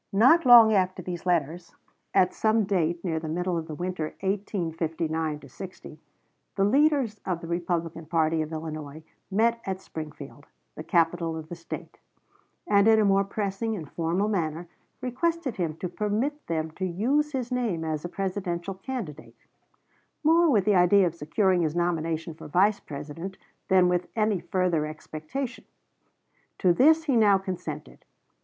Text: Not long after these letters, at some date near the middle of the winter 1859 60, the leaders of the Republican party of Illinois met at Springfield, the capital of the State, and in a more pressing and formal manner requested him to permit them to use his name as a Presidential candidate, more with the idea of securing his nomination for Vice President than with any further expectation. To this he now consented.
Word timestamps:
Not 0.13 0.47
long 0.47 0.73
after 0.73 1.03
these 1.03 1.27
letters, 1.27 1.75
at 2.11 2.33
some 2.33 2.63
date 2.63 3.05
near 3.05 3.19
the 3.19 3.27
middle 3.29 3.55
of 3.55 3.67
the 3.67 3.75
winter 3.75 4.15
1859 4.21 5.47
60, 5.47 5.99
the 6.55 6.63
leaders 6.63 7.21
of 7.23 7.39
the 7.39 7.47
Republican 7.47 8.07
party 8.07 8.41
of 8.41 8.51
Illinois 8.51 9.03
met 9.29 9.61
at 9.63 9.79
Springfield, 9.79 10.47
the 10.73 10.81
capital 10.83 11.37
of 11.37 11.49
the 11.49 11.55
State, 11.55 11.99
and 12.65 12.87
in 12.87 12.99
a 12.99 13.05
more 13.05 13.23
pressing 13.23 13.75
and 13.75 13.91
formal 13.91 14.27
manner 14.27 14.67
requested 15.01 15.57
him 15.57 15.77
to 15.77 15.87
permit 15.87 16.47
them 16.47 16.71
to 16.71 16.85
use 16.87 17.33
his 17.33 17.51
name 17.51 17.83
as 17.85 18.03
a 18.03 18.09
Presidential 18.09 18.73
candidate, 18.73 19.35
more 20.23 20.49
with 20.49 20.65
the 20.65 20.73
idea 20.73 21.05
of 21.05 21.13
securing 21.13 21.61
his 21.61 21.75
nomination 21.75 22.33
for 22.33 22.47
Vice 22.47 22.79
President 22.79 23.37
than 23.67 23.87
with 23.87 24.07
any 24.15 24.39
further 24.39 24.87
expectation. 24.87 25.63
To 26.57 26.73
this 26.73 27.03
he 27.03 27.15
now 27.15 27.37
consented. 27.37 28.03